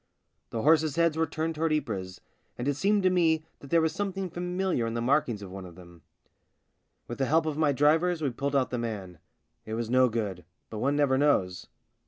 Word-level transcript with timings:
The 0.49 0.63
horses' 0.63 0.95
heads 0.95 1.15
were 1.15 1.27
turned 1.27 1.53
towards 1.53 1.75
Ypres, 1.75 1.85
THE 1.85 1.91
BLACK 1.93 2.01
SHEEP 2.07 2.25
69 2.25 2.53
and 2.57 2.67
it 2.67 2.73
seemed 2.73 3.03
to 3.03 3.09
me 3.11 3.45
that 3.59 3.69
there 3.69 3.81
was 3.81 3.93
some 3.93 4.11
thing 4.11 4.31
familiar 4.31 4.87
in 4.87 4.95
the 4.95 4.99
markings 4.99 5.43
of 5.43 5.51
one 5.51 5.63
of 5.63 5.75
them. 5.75 6.01
With 7.07 7.19
the 7.19 7.27
help 7.27 7.45
of 7.45 7.55
my 7.55 7.71
drivers 7.71 8.19
we 8.23 8.31
pulled 8.31 8.55
out 8.55 8.71
the 8.71 8.79
man. 8.79 9.19
It 9.63 9.75
was 9.75 9.91
no 9.91 10.09
good— 10.09 10.43
but 10.71 10.79
one 10.79 10.95
never 10.95 11.19
knows. 11.19 11.67